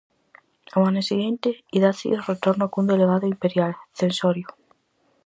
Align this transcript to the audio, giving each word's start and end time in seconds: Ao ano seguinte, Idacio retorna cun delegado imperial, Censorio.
Ao 0.73 0.81
ano 0.89 1.01
seguinte, 1.09 1.49
Idacio 1.77 2.17
retorna 2.29 2.71
cun 2.71 2.85
delegado 2.91 3.25
imperial, 3.33 3.73
Censorio. 3.99 4.49